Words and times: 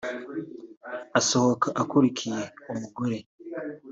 asohoka 1.19 1.67
akurikiye 1.81 2.41
umugore 2.71 3.17